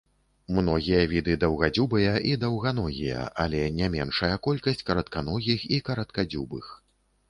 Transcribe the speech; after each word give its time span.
Многія 0.59 1.01
віды 1.11 1.35
даўгадзюбыя 1.43 2.15
і 2.31 2.33
даўганогія 2.45 3.29
але 3.47 3.63
не 3.79 3.93
меншая 3.99 4.35
колькасць 4.49 4.85
каратканогіх 4.93 5.73
і 5.75 5.85
караткадзюбых. 5.89 6.79